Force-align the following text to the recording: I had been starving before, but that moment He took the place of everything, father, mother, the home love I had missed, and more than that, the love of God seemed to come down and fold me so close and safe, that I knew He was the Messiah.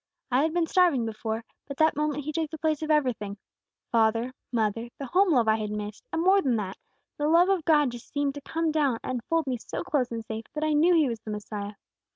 I 0.31 0.41
had 0.41 0.51
been 0.51 0.65
starving 0.65 1.05
before, 1.05 1.43
but 1.67 1.77
that 1.77 1.95
moment 1.95 2.23
He 2.23 2.31
took 2.31 2.49
the 2.49 2.57
place 2.57 2.81
of 2.81 2.89
everything, 2.89 3.37
father, 3.91 4.33
mother, 4.51 4.89
the 4.97 5.05
home 5.05 5.29
love 5.31 5.47
I 5.47 5.57
had 5.57 5.69
missed, 5.69 6.03
and 6.11 6.23
more 6.23 6.41
than 6.41 6.55
that, 6.55 6.79
the 7.17 7.27
love 7.27 7.49
of 7.49 7.65
God 7.65 7.93
seemed 7.93 8.33
to 8.33 8.41
come 8.41 8.71
down 8.71 8.97
and 9.03 9.23
fold 9.29 9.45
me 9.45 9.57
so 9.59 9.83
close 9.83 10.09
and 10.11 10.25
safe, 10.25 10.45
that 10.55 10.63
I 10.63 10.73
knew 10.73 10.95
He 10.95 11.07
was 11.07 11.19
the 11.19 11.29
Messiah. 11.29 11.73